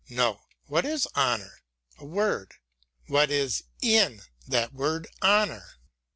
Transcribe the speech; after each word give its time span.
No. 0.09 0.41
What 0.65 0.83
is 0.83 1.07
Honour 1.15 1.61
f 1.97 2.01
A 2.01 2.05
word. 2.05 2.55
What 3.05 3.29
is 3.29 3.65
in 3.83 4.23
that 4.47 4.73
word 4.73 5.05
honour 5.21 5.75